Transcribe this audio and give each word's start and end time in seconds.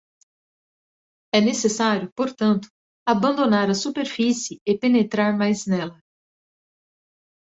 É 1.31 1.39
necessário, 1.49 2.11
portanto, 2.19 2.67
abandonar 3.07 3.67
a 3.69 3.75
superfície 3.85 4.55
e 4.65 4.75
penetrar 4.75 5.31
mais 5.37 5.67
nela. 5.67 5.99